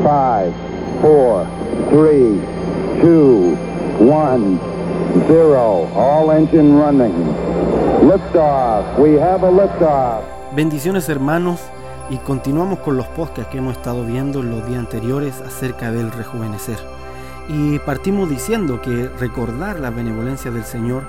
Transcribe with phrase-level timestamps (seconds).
[0.00, 0.52] 5,
[1.02, 1.46] 4,
[1.90, 2.40] 3,
[3.02, 3.58] 2,
[4.00, 4.60] 1,
[5.28, 5.88] 0.
[5.94, 7.12] All engine running.
[8.08, 8.98] Liftoff.
[8.98, 10.22] We have a liftoff.
[10.56, 11.60] Bendiciones hermanos
[12.08, 16.10] y continuamos con los podcasts que hemos estado viendo en los días anteriores acerca del
[16.10, 16.78] rejuvenecer.
[17.48, 21.02] Y partimos diciendo que recordar la benevolencia del Señor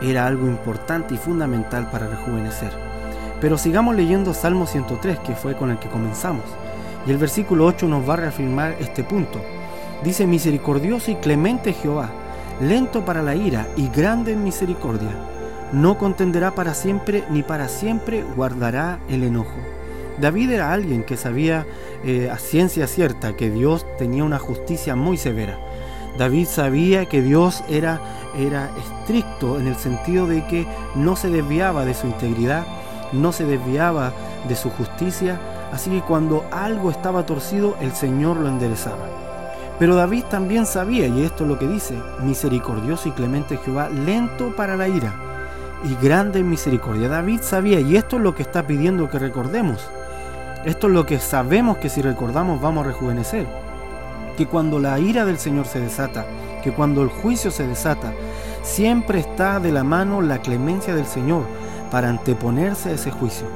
[0.00, 2.72] era algo importante y fundamental para rejuvenecer.
[3.42, 6.44] Pero sigamos leyendo Salmo 103, que fue con el que comenzamos.
[7.08, 9.40] Y el versículo 8 nos va a reafirmar este punto.
[10.04, 12.10] Dice, misericordioso y clemente Jehová,
[12.60, 15.08] lento para la ira y grande en misericordia.
[15.72, 19.56] No contenderá para siempre, ni para siempre guardará el enojo.
[20.20, 21.66] David era alguien que sabía
[22.04, 25.58] eh, a ciencia cierta que Dios tenía una justicia muy severa.
[26.18, 28.02] David sabía que Dios era,
[28.38, 32.66] era estricto en el sentido de que no se desviaba de su integridad,
[33.12, 34.12] no se desviaba
[34.46, 35.40] de su justicia,
[35.72, 39.06] así que cuando algo estaba torcido, el Señor lo enderezaba.
[39.78, 44.54] Pero David también sabía, y esto es lo que dice, misericordioso y clemente Jehová, lento
[44.56, 45.14] para la ira
[45.84, 47.08] y grande en misericordia.
[47.08, 49.88] David sabía, y esto es lo que está pidiendo que recordemos.
[50.64, 53.46] Esto es lo que sabemos que si recordamos vamos a rejuvenecer.
[54.36, 56.26] Que cuando la ira del Señor se desata,
[56.62, 58.12] que cuando el juicio se desata,
[58.62, 61.44] siempre está de la mano la clemencia del Señor
[61.90, 63.46] para anteponerse a ese juicio.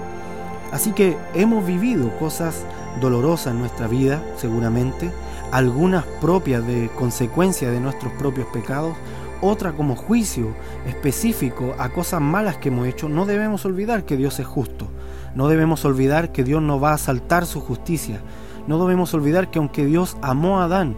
[0.72, 2.64] Así que hemos vivido cosas
[3.00, 5.12] dolorosas en nuestra vida, seguramente,
[5.52, 8.96] algunas propias de consecuencia de nuestros propios pecados,
[9.42, 10.54] otra como juicio
[10.86, 14.88] específico a cosas malas que hemos hecho, no debemos olvidar que Dios es justo.
[15.34, 18.20] No debemos olvidar que Dios no va a saltar su justicia.
[18.66, 20.96] No debemos olvidar que aunque Dios amó a Adán,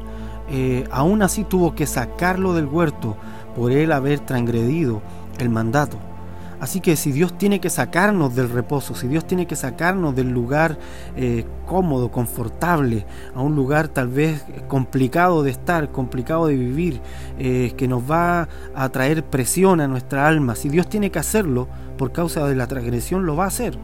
[0.51, 3.17] eh, aún así tuvo que sacarlo del huerto
[3.57, 5.03] por él haber transgredido
[5.39, 5.99] el mandato.
[6.65, 10.31] Así que si Dios tiene que sacarnos del reposo, si Dios tiene que sacarnos del
[10.31, 10.79] lugar
[11.15, 17.03] eh, cómodo, confortable, a un lugar tal vez complicado de estar, complicado de vivir,
[17.39, 21.69] eh, que nos va a traer presión a nuestra alma, si Dios tiene que hacerlo
[21.99, 23.79] por causa de la transgresión, lo va a hacer.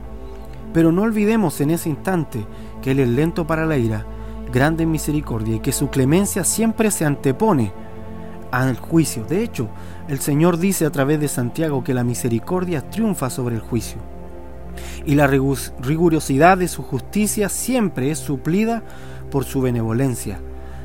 [0.73, 2.47] Pero no olvidemos en ese instante
[2.81, 4.07] que Él es lento para la ira,
[4.51, 7.75] grande en misericordia y que su clemencia siempre se antepone
[8.51, 9.25] al juicio.
[9.25, 9.69] De hecho,
[10.09, 13.99] el Señor dice a través de Santiago que la misericordia triunfa sobre el juicio.
[15.05, 18.83] Y la rigurosidad de su justicia siempre es suplida
[19.31, 20.41] por su benevolencia.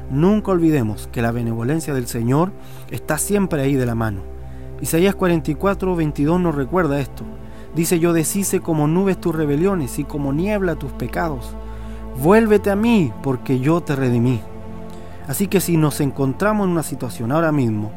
[0.09, 2.51] Nunca olvidemos que la benevolencia del Señor
[2.91, 4.21] está siempre ahí de la mano.
[4.81, 7.23] Isaías 44, 22 nos recuerda esto.
[7.75, 11.55] Dice, yo deshice como nubes tus rebeliones y como niebla tus pecados.
[12.21, 14.41] Vuélvete a mí, porque yo te redimí.
[15.27, 17.91] Así que si nos encontramos en una situación ahora mismo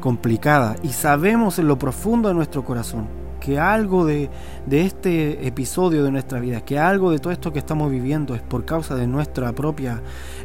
[0.00, 3.08] complicada y sabemos en lo profundo de nuestro corazón
[3.40, 4.30] que algo de,
[4.70, 8.64] este episodio de nuestra vida, que algo de todo esto que estamos viviendo es por
[8.64, 10.00] causa de nuestra propia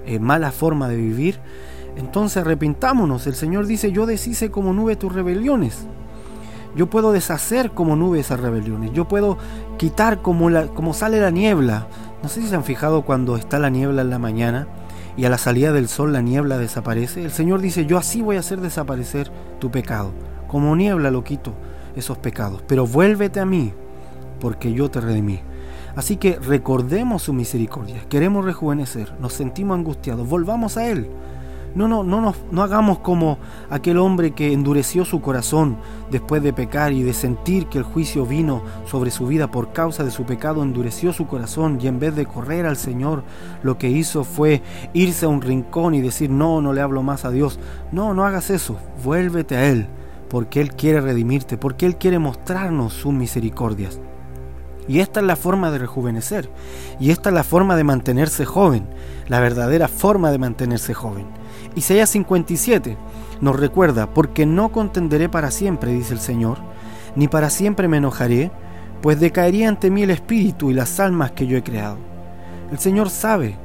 [0.06, 1.40] eh, mala forma de vivir,
[1.96, 3.26] entonces arrepintámonos.
[3.26, 5.88] El Señor dice, yo deshice como nube tus rebeliones.
[6.76, 8.92] Yo puedo deshacer como nube esas rebeliones.
[8.92, 9.38] Yo puedo
[9.78, 11.88] quitar como, la, como sale la niebla.
[12.22, 14.68] No sé si se han fijado cuando está la niebla en la mañana
[15.20, 18.38] y a la salida del sol la niebla desaparece, el Señor dice, yo así voy
[18.38, 20.14] a hacer desaparecer tu pecado.
[20.48, 21.54] Como niebla lo quito
[21.94, 23.74] esos pecados, pero vuélvete a mí,
[24.40, 25.42] porque yo te redimí.
[25.94, 31.10] Así que recordemos su misericordia, queremos rejuvenecer, nos sentimos angustiados, volvamos a Él.
[31.76, 33.38] No, no, no, no hagamos como
[33.70, 35.78] aquel hombre que endureció su corazón
[36.10, 40.04] después de pecar y de sentir que el juicio vino sobre su vida por causa
[40.04, 43.24] de su pecado, endureció su corazón y en vez de correr al Señor,
[43.62, 44.64] lo que hizo fue
[44.94, 47.60] irse a un rincón y decir, no, no le hablo más a Dios.
[47.92, 49.88] No, no hagas eso, vuélvete a Él,
[50.30, 54.00] porque Él quiere redimirte, porque Él quiere mostrarnos sus misericordias.
[54.88, 56.50] Y esta es la forma de rejuvenecer.
[57.00, 58.88] Y esta es la forma de mantenerse joven.
[59.28, 61.28] La verdadera forma de mantenerse joven.
[61.76, 62.98] Isaías 57
[63.42, 66.58] nos recuerda, porque no contenderé para siempre, dice el Señor,
[67.16, 68.52] ni para siempre me enojaré,
[69.02, 71.98] pues decaería ante mí el espíritu y las almas que yo he creado.
[72.72, 73.56] El Señor sabe,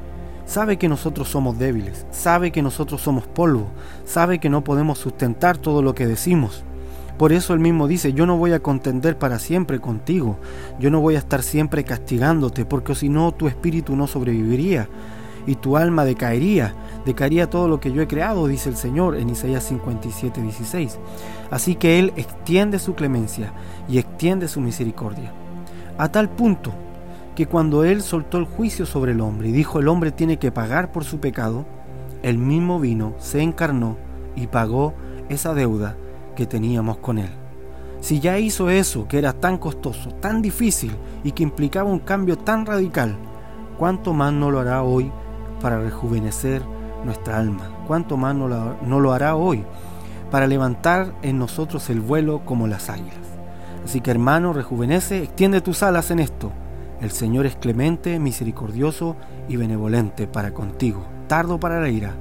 [0.47, 3.69] sabe que nosotros somos débiles, sabe que nosotros somos polvo,
[4.05, 6.63] sabe que no podemos sustentar todo lo que decimos.
[7.19, 10.37] Por eso él mismo dice, yo no voy a contender para siempre contigo,
[10.79, 14.89] yo no voy a estar siempre castigándote, porque si no tu espíritu no sobreviviría
[15.47, 16.75] y tu alma decaería,
[17.05, 20.99] decaería todo lo que yo he creado, dice el Señor en Isaías 57, 16.
[21.51, 23.53] Así que Él extiende su clemencia
[23.89, 25.33] y extiende su misericordia,
[25.99, 26.73] a tal punto
[27.35, 30.53] que cuando Él soltó el juicio sobre el hombre y dijo el hombre tiene que
[30.53, 31.67] pagar por su pecado,
[32.23, 33.97] el mismo vino, se encarnó
[34.37, 34.95] y pagó
[35.29, 35.97] esa deuda
[36.37, 37.31] que teníamos con Él.
[38.01, 40.93] Si ya hizo eso, que era tan costoso, tan difícil
[41.23, 43.17] y que implicaba un cambio tan radical,
[43.79, 45.11] ¿cuánto más no lo hará hoy
[45.65, 46.61] para rejuvenecer
[47.07, 47.71] nuestra alma.
[47.87, 48.49] ¿Cuánto más no
[49.01, 49.65] lo, hará hoy
[50.31, 53.15] para levantar en nosotros el vuelo como las águilas?
[53.83, 56.53] Así que hermano, rejuvenece, extiende tus alas en esto.
[57.01, 59.17] El Señor es clemente, misericordioso
[59.49, 62.13] y benevolente para contigo, tardo para la ira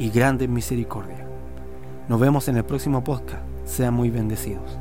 [0.00, 1.24] y grande en misericordia.
[2.08, 3.44] Nos vemos en el próximo podcast.
[3.64, 4.76] Sean muy bendecidos.